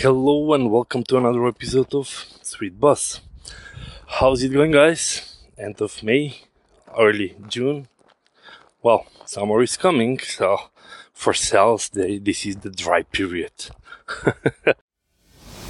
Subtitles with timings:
[0.00, 3.20] Hello and welcome to another episode of Sweet Buzz.
[4.06, 5.38] How's it going, guys?
[5.58, 6.36] End of May,
[6.96, 7.88] early June.
[8.80, 10.56] Well, summer is coming, so
[11.12, 13.50] for sales, they, this is the dry period.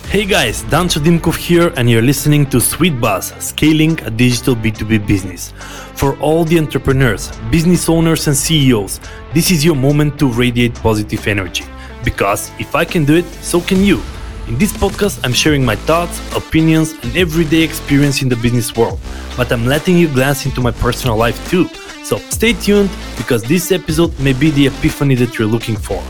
[0.08, 5.06] hey guys, Dan Dimkov here, and you're listening to Sweet Buzz, scaling a digital B2B
[5.06, 5.54] business.
[5.94, 9.00] For all the entrepreneurs, business owners, and CEOs,
[9.32, 11.64] this is your moment to radiate positive energy
[12.04, 14.02] because if I can do it, so can you.
[14.48, 18.98] In this podcast, I'm sharing my thoughts, opinions, and everyday experience in the business world,
[19.36, 21.68] but I'm letting you glance into my personal life too.
[22.02, 26.02] So stay tuned because this episode may be the epiphany that you're looking for.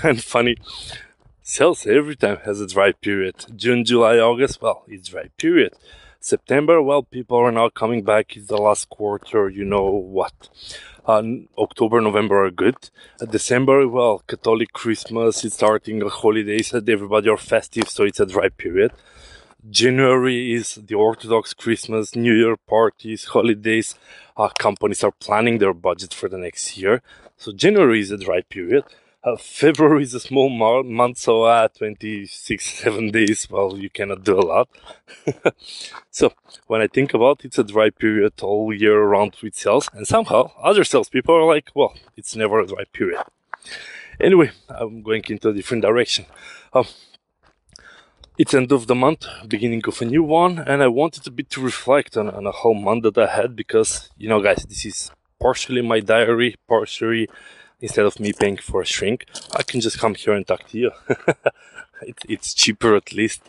[0.02, 0.56] and funny,
[1.42, 3.44] sales every time has a dry period.
[3.54, 5.74] June, July, August, well, it's dry period.
[6.22, 8.36] September, well, people are now coming back.
[8.36, 10.50] It's the last quarter, you know what.
[11.06, 11.22] Uh,
[11.56, 12.76] October, November are good.
[13.20, 18.26] Uh, December, well, Catholic Christmas is starting, holidays, that everybody are festive, so it's a
[18.26, 18.92] dry period.
[19.70, 23.94] January is the Orthodox Christmas, New Year parties, holidays.
[24.36, 27.00] Uh, companies are planning their budget for the next year.
[27.38, 28.84] So January is a dry period.
[29.22, 30.48] Uh, February is a small
[30.82, 34.68] month, so uh, 26, 7 days, well, you cannot do a lot.
[36.10, 36.32] so,
[36.68, 40.06] when I think about it, it's a dry period all year around with sales, and
[40.06, 43.22] somehow other salespeople are like, well, it's never a dry period.
[44.18, 46.24] Anyway, I'm going into a different direction.
[46.72, 46.86] Um,
[48.38, 51.50] it's end of the month, beginning of a new one, and I wanted a bit
[51.50, 54.86] to reflect on, on a whole month that I had because, you know, guys, this
[54.86, 57.28] is partially my diary, partially
[57.80, 60.78] instead of me paying for a shrink, I can just come here and talk to
[60.78, 60.90] you.
[62.02, 63.42] it, it's cheaper at least,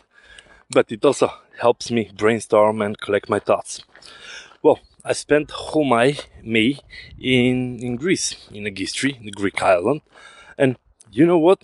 [0.70, 3.82] but it also helps me brainstorm and collect my thoughts.
[4.62, 6.78] Well, I spent whole my May
[7.18, 10.02] in, in Greece, in Agistri, the Greek island,
[10.56, 10.76] and
[11.10, 11.60] you know what?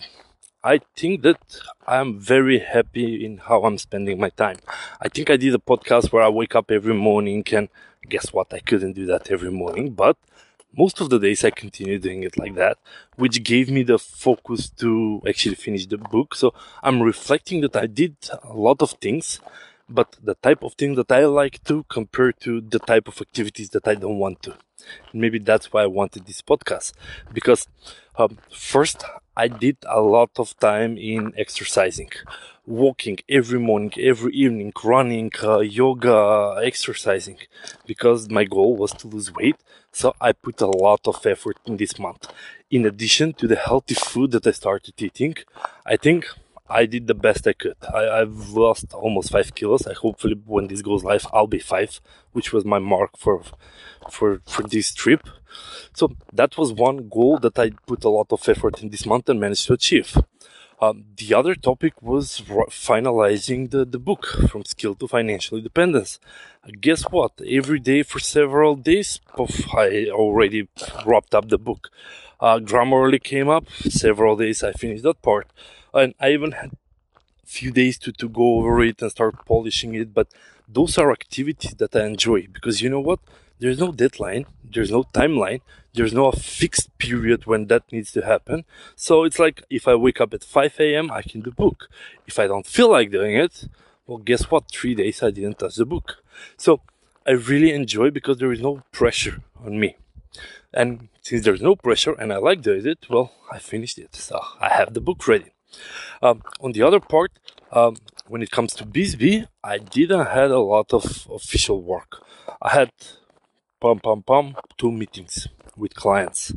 [0.61, 1.39] I think that
[1.87, 4.57] I'm very happy in how I'm spending my time.
[4.99, 7.69] I think I did a podcast where I wake up every morning and
[8.09, 8.53] guess what?
[8.53, 10.17] I couldn't do that every morning, but
[10.75, 12.77] most of the days I continued doing it like that,
[13.15, 16.35] which gave me the focus to actually finish the book.
[16.35, 16.53] So
[16.83, 19.39] I'm reflecting that I did a lot of things,
[19.89, 23.69] but the type of things that I like to compared to the type of activities
[23.71, 24.55] that I don't want to.
[25.13, 26.93] Maybe that's why I wanted this podcast
[27.33, 27.67] because
[28.15, 29.03] um, first
[29.43, 32.11] I did a lot of time in exercising,
[32.65, 37.39] walking every morning, every evening, running, uh, yoga, exercising
[37.85, 39.55] because my goal was to lose weight.
[39.93, 42.23] So I put a lot of effort in this month.
[42.69, 45.35] In addition to the healthy food that I started eating,
[45.85, 46.21] I think
[46.69, 47.75] I did the best I could.
[47.93, 49.87] I, have lost almost five kilos.
[49.87, 51.99] I hopefully when this goes live, I'll be five,
[52.31, 53.41] which was my mark for
[54.11, 55.27] for for this trip.
[55.93, 59.29] So that was one goal that I put a lot of effort in this month
[59.29, 60.15] and managed to achieve.
[60.81, 66.19] Um, the other topic was finalizing the, the book from skill to financial independence.
[66.63, 67.33] Uh, guess what?
[67.45, 70.69] Every day for several days, poof, I already
[71.05, 71.89] wrapped up the book.
[72.39, 73.69] Uh, Grammarly came up.
[73.89, 75.47] Several days I finished that part
[75.93, 79.95] and I even had a few days to, to go over it and start polishing
[79.95, 80.13] it.
[80.13, 80.27] But
[80.71, 83.19] those are activities that I enjoy because you know what?
[83.59, 85.61] There's no deadline, there's no timeline,
[85.93, 88.63] there's no fixed period when that needs to happen.
[88.95, 91.89] So it's like if I wake up at 5 a.m., I can do book.
[92.25, 93.67] If I don't feel like doing it,
[94.07, 94.71] well, guess what?
[94.71, 96.23] Three days I didn't touch the book.
[96.55, 96.81] So
[97.27, 99.97] I really enjoy because there is no pressure on me.
[100.73, 104.15] And since there's no pressure and I like doing it, well, I finished it.
[104.15, 105.51] So I have the book ready.
[106.21, 107.31] Um, on the other part,
[107.71, 107.97] um,
[108.29, 112.23] when it comes to BSB, I didn't had a lot of official work.
[112.61, 112.91] I had
[113.81, 116.53] pum pum pum two meetings with clients,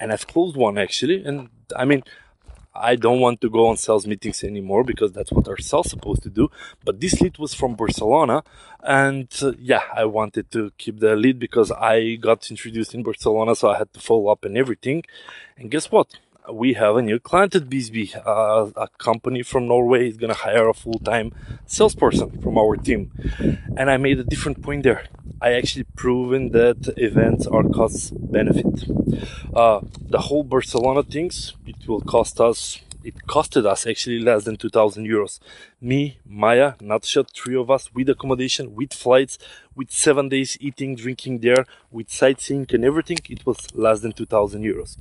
[0.00, 1.24] and I've closed one actually.
[1.24, 2.02] And I mean,
[2.74, 6.24] I don't want to go on sales meetings anymore because that's what our sales supposed
[6.24, 6.48] to do.
[6.84, 8.42] But this lead was from Barcelona,
[8.82, 13.54] and uh, yeah, I wanted to keep the lead because I got introduced in Barcelona,
[13.54, 15.04] so I had to follow up and everything.
[15.56, 16.08] And guess what?
[16.52, 18.14] We have a new client at BSB.
[18.26, 21.32] Uh, a company from Norway is gonna hire a full-time
[21.66, 23.10] salesperson from our team,
[23.76, 25.04] and I made a different point there.
[25.40, 28.84] I actually proven that events are cost benefit.
[29.54, 34.56] Uh, the whole Barcelona things it will cost us it costed us actually less than
[34.56, 35.38] 2000 euros.
[35.80, 39.38] Me, Maya, Natasha, three of us with accommodation, with flights,
[39.74, 44.62] with seven days eating, drinking there, with sightseeing and everything, it was less than 2000
[44.62, 44.96] euros.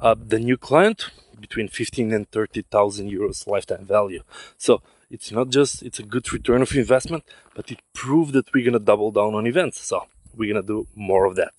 [0.00, 1.10] Uh, the new client,
[1.40, 4.22] between 15 and 30,000 euros lifetime value.
[4.56, 4.80] So
[5.10, 7.24] it's not just, it's a good return of investment,
[7.54, 9.80] but it proved that we're going to double down on events.
[9.80, 11.52] So we're going to do more of that.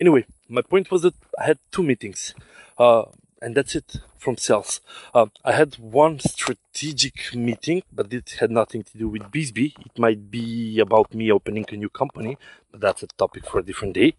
[0.00, 2.34] Anyway, my point was that I had two meetings.
[2.76, 3.04] Uh,
[3.42, 4.80] and that's it from sales.
[5.12, 9.72] Uh, I had one strategic meeting, but it had nothing to do with BizzBee.
[9.86, 12.38] It might be about me opening a new company,
[12.70, 14.14] but that's a topic for a different day.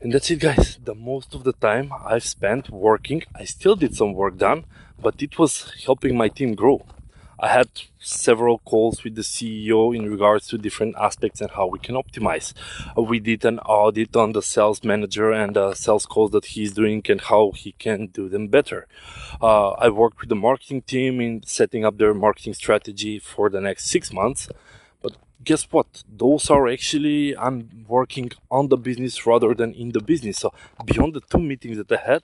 [0.00, 0.78] And that's it, guys.
[0.82, 4.64] The most of the time I've spent working, I still did some work done,
[5.00, 6.84] but it was helping my team grow.
[7.38, 7.68] I had
[7.98, 12.54] several calls with the CEO in regards to different aspects and how we can optimize.
[12.96, 16.72] Uh, we did an audit on the sales manager and the sales calls that he's
[16.72, 18.86] doing and how he can do them better.
[19.42, 23.60] Uh, I worked with the marketing team in setting up their marketing strategy for the
[23.60, 24.48] next six months.
[25.02, 26.04] But guess what?
[26.08, 30.38] Those are actually, I'm working on the business rather than in the business.
[30.38, 30.54] So
[30.86, 32.22] beyond the two meetings that I had,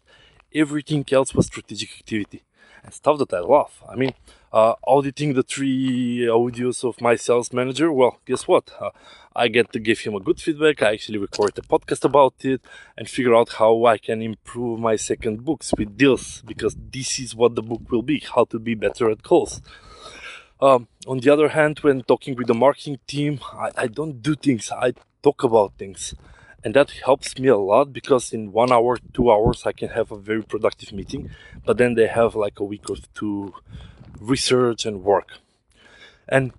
[0.55, 2.45] everything else was strategic activity
[2.83, 3.83] and stuff that I love.
[3.89, 4.15] I mean,
[4.53, 8.71] uh, auditing the three audios of my sales manager, well, guess what?
[8.81, 8.91] Uh,
[9.35, 10.83] I get to give him a good feedback.
[10.83, 12.61] I actually record a podcast about it
[12.97, 17.35] and figure out how I can improve my second books with deals because this is
[17.35, 19.63] what the book will be how to be better at calls.
[20.61, 24.35] Um, on the other hand, when talking with the marketing team, I, I don't do
[24.35, 26.15] things, I talk about things
[26.65, 30.11] and that helps me a lot because in one hour two hours i can have
[30.13, 31.31] a very productive meeting
[31.65, 33.53] but then they have like a week or two
[34.21, 35.39] research and work.
[36.29, 36.53] And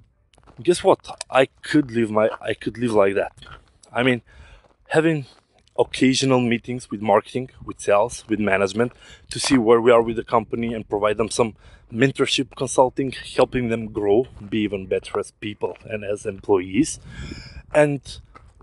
[0.62, 1.00] guess what?
[1.30, 3.34] I could live my i could live like that.
[3.92, 4.22] I mean
[4.90, 5.26] having
[5.78, 8.92] occasional meetings with marketing with sales with management
[9.32, 11.56] to see where we are with the company and provide them some
[11.92, 17.00] mentorship consulting helping them grow be even better as people and as employees.
[17.74, 18.02] And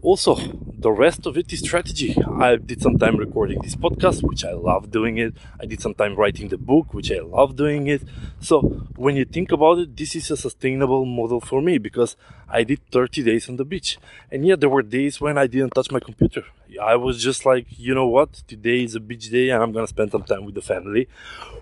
[0.02, 0.36] also
[0.78, 2.16] the rest of it is strategy.
[2.38, 5.34] I did some time recording this podcast which i love doing it.
[5.60, 8.02] I did some time writing the book which i love doing it.
[8.40, 8.60] So
[8.96, 12.16] when you think about it this is a sustainable model for me because
[12.48, 13.98] i did 30 days on the beach.
[14.30, 16.44] And yeah there were days when i didn't touch my computer.
[16.80, 18.32] I was just like you know what?
[18.48, 21.08] Today is a beach day and i'm gonna spend some time with the family.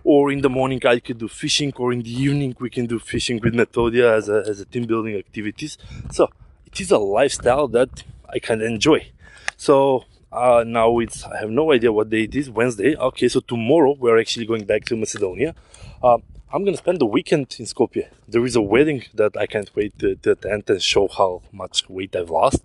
[0.04, 3.00] Or in the morning i could do fishing or in the evening we can do
[3.00, 5.76] fishing with Metodia as a, as a team building activities.
[6.12, 6.28] So
[6.66, 9.10] it is a lifestyle that I can enjoy.
[9.56, 12.50] So uh, now it's I have no idea what day it is.
[12.50, 12.96] Wednesday.
[12.96, 15.54] Okay, so tomorrow we're actually going back to Macedonia.
[16.02, 16.18] Uh,
[16.52, 18.08] I'm gonna spend the weekend in Skopje.
[18.26, 21.88] There is a wedding that I can't wait to, to attend and show how much
[21.88, 22.62] weight I've lost.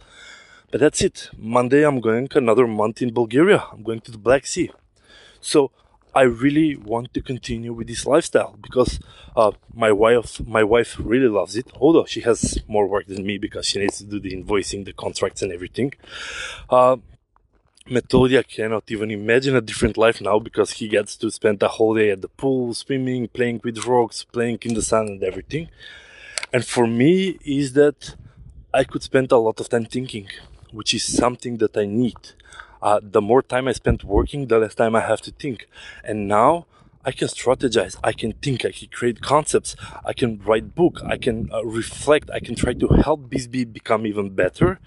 [0.71, 1.29] But that's it.
[1.37, 3.63] Monday I'm going another month in Bulgaria.
[3.71, 4.71] I'm going to the Black Sea.
[5.39, 5.71] So
[6.15, 8.99] I really want to continue with this lifestyle because
[9.35, 11.67] uh, my wife my wife really loves it.
[11.79, 14.93] Although she has more work than me because she needs to do the invoicing, the
[14.93, 15.93] contracts, and everything.
[16.69, 16.97] Uh,
[17.87, 21.95] Metodia cannot even imagine a different life now because he gets to spend the whole
[21.95, 25.67] day at the pool, swimming, playing with rocks, playing in the sun, and everything.
[26.53, 28.15] And for me, is that
[28.73, 30.27] I could spend a lot of time thinking,
[30.71, 32.15] which is something that I need
[32.83, 35.67] uh, the more time I spend working, the less time I have to think.
[36.03, 36.65] And now
[37.05, 39.75] I can strategize, I can think, I can create concepts,
[40.05, 44.05] I can write book, I can uh, reflect, I can try to help BizzBee become
[44.05, 44.79] even better.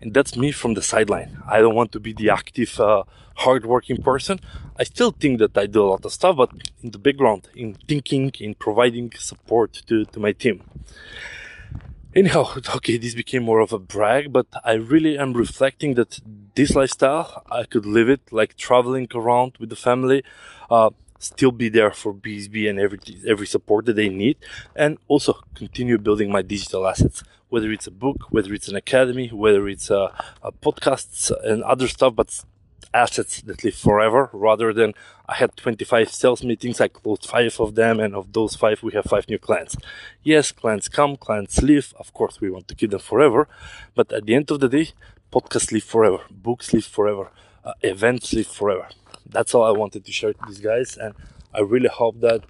[0.00, 1.42] And that's me from the sideline.
[1.48, 3.04] I don't want to be the active, uh,
[3.36, 4.40] hardworking person.
[4.76, 6.50] I still think that I do a lot of stuff, but
[6.82, 10.62] in the background, in thinking, in providing support to, to my team.
[12.14, 16.20] Anyhow, okay, this became more of a brag, but I really am reflecting that
[16.56, 20.24] this lifestyle, I could live it like traveling around with the family,
[20.70, 22.98] uh, still be there for BSB and every,
[23.28, 24.36] every support that they need,
[24.74, 27.22] and also continue building my digital assets.
[27.48, 30.08] Whether it's a book, whether it's an academy, whether it's uh,
[30.60, 32.42] podcasts and other stuff, but
[32.92, 34.94] assets that live forever rather than
[35.28, 38.92] I had 25 sales meetings, I closed five of them, and of those five, we
[38.94, 39.76] have five new clients.
[40.22, 41.92] Yes, clients come, clients leave.
[41.98, 43.48] Of course, we want to keep them forever,
[43.94, 44.88] but at the end of the day,
[45.32, 47.30] podcasts live forever, books live forever,
[47.64, 48.88] uh, events live forever.
[49.28, 51.14] That's all I wanted to share to these guys, and
[51.54, 52.44] I really hope that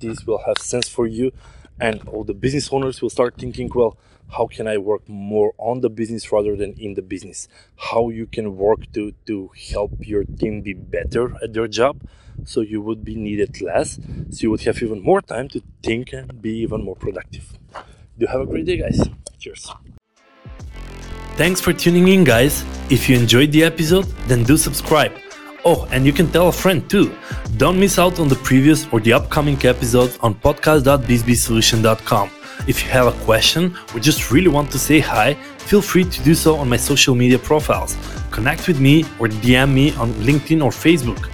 [0.00, 1.32] this will have sense for you,
[1.80, 3.98] and all the business owners will start thinking, well
[4.36, 7.48] how can I work more on the business rather than in the business?
[7.76, 12.02] How you can work to, to help your team be better at their job
[12.44, 14.00] so you would be needed less,
[14.30, 17.56] so you would have even more time to think and be even more productive.
[18.18, 19.08] Do have a great day, guys.
[19.38, 19.72] Cheers.
[21.36, 22.64] Thanks for tuning in, guys.
[22.90, 25.10] If you enjoyed the episode, then do subscribe.
[25.64, 27.12] Oh, and you can tell a friend too.
[27.56, 32.30] Don't miss out on the previous or the upcoming episodes on podcast.bizzbeesolution.com.
[32.68, 36.22] If you have a question or just really want to say hi, feel free to
[36.22, 37.96] do so on my social media profiles.
[38.30, 41.28] Connect with me or DM me on LinkedIn or Facebook.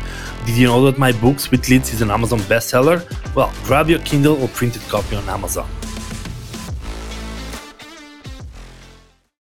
[0.47, 3.05] Did you know that my book Sweet Leads is an Amazon bestseller?
[3.35, 5.69] Well, grab your Kindle or printed copy on Amazon.